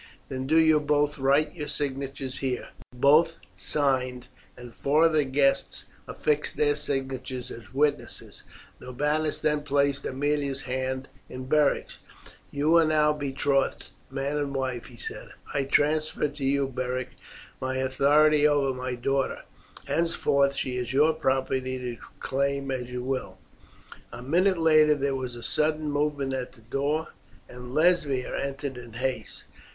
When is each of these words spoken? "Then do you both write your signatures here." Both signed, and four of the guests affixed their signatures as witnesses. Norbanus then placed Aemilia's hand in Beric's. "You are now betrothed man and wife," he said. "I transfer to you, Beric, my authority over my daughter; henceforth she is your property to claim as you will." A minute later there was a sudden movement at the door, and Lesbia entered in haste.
"Then 0.29 0.47
do 0.47 0.57
you 0.57 0.79
both 0.79 1.19
write 1.19 1.53
your 1.53 1.67
signatures 1.67 2.39
here." 2.39 2.69
Both 2.91 3.35
signed, 3.55 4.25
and 4.57 4.73
four 4.73 5.05
of 5.05 5.13
the 5.13 5.25
guests 5.25 5.85
affixed 6.07 6.57
their 6.57 6.75
signatures 6.75 7.51
as 7.51 7.71
witnesses. 7.71 8.41
Norbanus 8.79 9.39
then 9.39 9.61
placed 9.61 10.03
Aemilia's 10.03 10.61
hand 10.61 11.07
in 11.29 11.45
Beric's. 11.45 11.99
"You 12.49 12.77
are 12.77 12.83
now 12.85 13.13
betrothed 13.13 13.89
man 14.09 14.37
and 14.37 14.55
wife," 14.55 14.85
he 14.85 14.97
said. 14.97 15.33
"I 15.53 15.65
transfer 15.65 16.27
to 16.27 16.43
you, 16.43 16.67
Beric, 16.67 17.09
my 17.59 17.75
authority 17.77 18.47
over 18.47 18.75
my 18.75 18.95
daughter; 18.95 19.43
henceforth 19.85 20.55
she 20.55 20.77
is 20.77 20.93
your 20.93 21.13
property 21.13 21.77
to 21.95 22.01
claim 22.19 22.71
as 22.71 22.91
you 22.91 23.03
will." 23.03 23.37
A 24.11 24.23
minute 24.23 24.57
later 24.57 24.95
there 24.95 25.13
was 25.13 25.35
a 25.35 25.43
sudden 25.43 25.91
movement 25.91 26.33
at 26.33 26.53
the 26.53 26.61
door, 26.61 27.09
and 27.47 27.71
Lesbia 27.75 28.35
entered 28.35 28.77
in 28.79 28.93
haste. 28.93 29.43